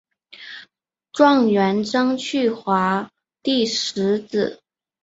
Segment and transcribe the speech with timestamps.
[1.13, 3.11] 状元张去华
[3.43, 4.63] 第十子。